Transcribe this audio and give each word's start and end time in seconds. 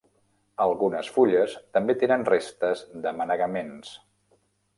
Algunes 0.63 1.11
fulles 1.17 1.53
també 1.77 1.95
tenen 2.05 2.25
restes 2.31 2.83
de 3.05 3.13
manegaments. 3.21 3.95